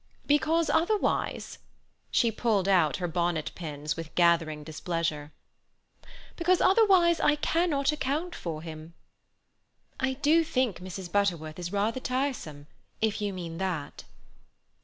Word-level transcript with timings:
"Because 0.25 0.67
otherwise"—she 0.67 2.31
pulled 2.31 2.67
out 2.67 2.97
her 2.97 3.07
bonnet 3.07 3.51
pins 3.53 3.95
with 3.95 4.15
gathering 4.15 4.63
displeasure—"because 4.63 6.59
otherwise 6.59 7.19
I 7.19 7.35
cannot 7.35 7.91
account 7.91 8.33
for 8.33 8.63
him." 8.63 8.95
"I 9.99 10.13
do 10.13 10.43
think 10.43 10.79
Mrs. 10.79 11.11
Butterworth 11.11 11.59
is 11.59 11.71
rather 11.71 11.99
tiresome, 11.99 12.65
if 12.99 13.21
you 13.21 13.31
mean 13.31 13.59
that." 13.59 14.05